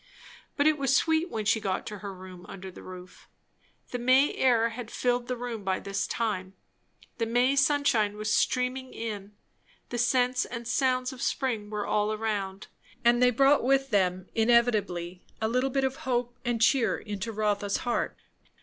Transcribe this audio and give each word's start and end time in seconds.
But 0.57 0.65
it 0.65 0.79
was 0.79 0.95
sweet 0.95 1.29
when 1.29 1.45
she 1.45 1.59
got 1.61 1.85
to 1.85 1.99
her 1.99 2.11
room 2.11 2.43
under 2.49 2.71
the 2.71 2.81
roof. 2.81 3.29
The 3.91 3.99
May 3.99 4.33
air 4.33 4.69
had 4.69 4.89
filled 4.89 5.27
the 5.27 5.37
room 5.37 5.63
by 5.63 5.79
this 5.79 6.07
time; 6.07 6.55
the 7.19 7.27
May 7.27 7.55
sunshine 7.55 8.17
was 8.17 8.33
streaming 8.33 8.95
in; 8.95 9.33
the 9.89 9.99
scents 9.99 10.43
and 10.43 10.67
sounds 10.67 11.13
of 11.13 11.19
the 11.19 11.25
spring 11.25 11.69
were 11.69 11.85
all 11.85 12.11
around; 12.11 12.65
and 13.05 13.21
they 13.21 13.29
brought 13.29 13.63
with 13.63 13.91
them 13.91 14.27
inevitably 14.33 15.21
a 15.39 15.47
little 15.47 15.69
bit 15.69 15.83
of 15.83 15.97
hope 15.97 16.35
and 16.43 16.63
cheer 16.63 16.97
into 16.97 17.31
Rotha's 17.31 17.77
heart. 17.85 18.17